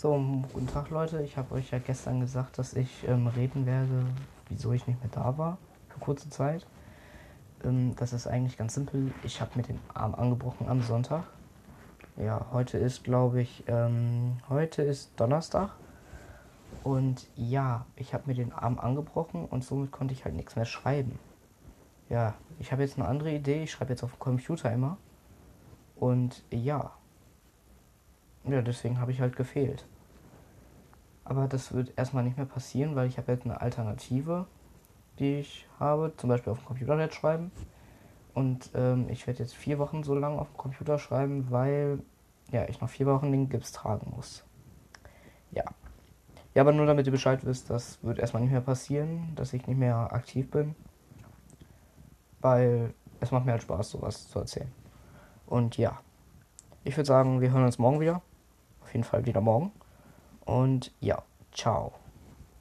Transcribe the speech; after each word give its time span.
So, 0.00 0.14
guten 0.54 0.66
Tag 0.66 0.88
Leute. 0.88 1.20
Ich 1.20 1.36
habe 1.36 1.54
euch 1.56 1.72
ja 1.72 1.78
gestern 1.78 2.20
gesagt, 2.20 2.56
dass 2.56 2.72
ich 2.72 3.06
ähm, 3.06 3.26
reden 3.26 3.66
werde, 3.66 4.06
wieso 4.48 4.72
ich 4.72 4.86
nicht 4.86 4.98
mehr 4.98 5.10
da 5.12 5.36
war 5.36 5.58
für 5.90 6.00
kurze 6.00 6.30
Zeit. 6.30 6.66
Ähm, 7.64 7.94
das 7.96 8.14
ist 8.14 8.26
eigentlich 8.26 8.56
ganz 8.56 8.72
simpel. 8.72 9.12
Ich 9.24 9.42
habe 9.42 9.50
mir 9.56 9.62
den 9.62 9.78
Arm 9.92 10.14
angebrochen 10.14 10.70
am 10.70 10.80
Sonntag. 10.80 11.24
Ja, 12.16 12.46
heute 12.50 12.78
ist, 12.78 13.04
glaube 13.04 13.42
ich, 13.42 13.64
ähm, 13.66 14.38
heute 14.48 14.80
ist 14.80 15.20
Donnerstag. 15.20 15.72
Und 16.82 17.28
ja, 17.36 17.84
ich 17.94 18.14
habe 18.14 18.22
mir 18.26 18.34
den 18.34 18.54
Arm 18.54 18.78
angebrochen 18.78 19.44
und 19.44 19.64
somit 19.64 19.92
konnte 19.92 20.14
ich 20.14 20.24
halt 20.24 20.34
nichts 20.34 20.56
mehr 20.56 20.64
schreiben. 20.64 21.18
Ja, 22.08 22.32
ich 22.58 22.72
habe 22.72 22.80
jetzt 22.80 22.98
eine 22.98 23.06
andere 23.06 23.34
Idee. 23.34 23.64
Ich 23.64 23.72
schreibe 23.72 23.90
jetzt 23.90 24.02
auf 24.02 24.12
dem 24.12 24.18
Computer 24.18 24.72
immer. 24.72 24.96
Und 25.94 26.42
ja. 26.50 26.92
Ja, 28.44 28.62
deswegen 28.62 29.00
habe 29.00 29.12
ich 29.12 29.20
halt 29.20 29.36
gefehlt. 29.36 29.86
Aber 31.24 31.46
das 31.46 31.72
wird 31.72 31.92
erstmal 31.96 32.24
nicht 32.24 32.36
mehr 32.36 32.46
passieren, 32.46 32.96
weil 32.96 33.06
ich 33.06 33.18
habe 33.18 33.32
jetzt 33.32 33.44
eine 33.44 33.60
Alternative, 33.60 34.46
die 35.18 35.40
ich 35.40 35.68
habe, 35.78 36.12
zum 36.16 36.28
Beispiel 36.28 36.52
auf 36.52 36.58
dem 36.58 36.66
Computer 36.66 36.98
jetzt 36.98 37.14
schreiben. 37.14 37.52
Und 38.34 38.70
ähm, 38.74 39.08
ich 39.08 39.26
werde 39.26 39.40
jetzt 39.40 39.54
vier 39.54 39.78
Wochen 39.78 40.02
so 40.02 40.14
lange 40.14 40.40
auf 40.40 40.48
dem 40.48 40.56
Computer 40.56 40.98
schreiben, 40.98 41.50
weil 41.50 42.00
ja, 42.50 42.68
ich 42.68 42.80
noch 42.80 42.88
vier 42.88 43.06
Wochen 43.06 43.30
den 43.30 43.48
Gips 43.48 43.72
tragen 43.72 44.12
muss. 44.16 44.44
Ja. 45.50 45.64
Ja, 46.54 46.62
aber 46.62 46.72
nur 46.72 46.86
damit 46.86 47.06
ihr 47.06 47.12
Bescheid 47.12 47.44
wisst, 47.44 47.70
das 47.70 48.02
wird 48.02 48.18
erstmal 48.18 48.42
nicht 48.42 48.50
mehr 48.50 48.60
passieren, 48.60 49.32
dass 49.36 49.52
ich 49.52 49.66
nicht 49.66 49.78
mehr 49.78 50.12
aktiv 50.12 50.50
bin. 50.50 50.74
Weil 52.40 52.92
es 53.20 53.30
macht 53.30 53.44
mir 53.44 53.52
halt 53.52 53.62
Spaß, 53.62 53.90
sowas 53.90 54.28
zu 54.28 54.38
erzählen. 54.40 54.72
Und 55.46 55.76
ja. 55.76 56.00
Ich 56.82 56.96
würde 56.96 57.06
sagen, 57.06 57.40
wir 57.40 57.52
hören 57.52 57.64
uns 57.64 57.78
morgen 57.78 58.00
wieder. 58.00 58.22
Jeden 58.92 59.04
Fall 59.04 59.26
wieder 59.26 59.40
morgen. 59.40 59.72
Und 60.44 60.92
ja, 61.00 61.22
ciao. 61.52 61.92